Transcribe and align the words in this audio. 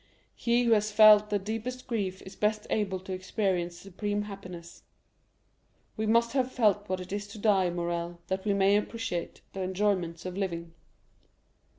He 0.33 0.63
who 0.63 0.71
has 0.71 0.91
felt 0.91 1.29
the 1.29 1.37
deepest 1.37 1.85
grief 1.85 2.23
is 2.23 2.35
best 2.35 2.65
able 2.71 2.99
to 3.01 3.13
experience 3.13 3.77
supreme 3.77 4.23
happiness. 4.23 4.81
We 5.95 6.07
must 6.07 6.31
have 6.31 6.51
felt 6.51 6.89
what 6.89 6.99
it 6.99 7.13
is 7.13 7.27
to 7.27 7.37
die, 7.37 7.69
Morrel, 7.69 8.19
that 8.25 8.43
we 8.43 8.55
may 8.55 8.77
appreciate 8.77 9.41
the 9.53 9.61
enjoyments 9.61 10.25
of 10.25 10.35
living. 10.35 10.73